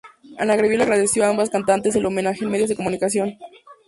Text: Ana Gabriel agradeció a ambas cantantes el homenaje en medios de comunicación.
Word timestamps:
Ana 0.39 0.55
Gabriel 0.55 0.81
agradeció 0.81 1.23
a 1.23 1.29
ambas 1.29 1.51
cantantes 1.51 1.95
el 1.95 2.07
homenaje 2.07 2.43
en 2.43 2.49
medios 2.49 2.69
de 2.69 2.75
comunicación. 2.75 3.37